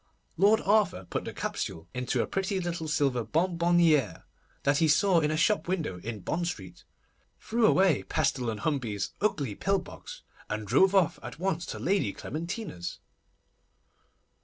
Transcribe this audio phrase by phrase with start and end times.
[0.35, 4.23] Lord Arthur put the capsule into a pretty little silver bonbonnière
[4.63, 6.85] that he saw in a shop window in Bond Street,
[7.39, 12.13] threw away Pestle and Hambey's ugly pill box, and drove off at once to Lady
[12.13, 12.97] Clementina's.